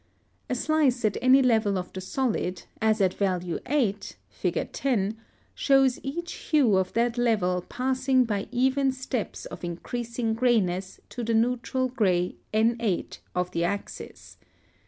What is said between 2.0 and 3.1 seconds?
solid, as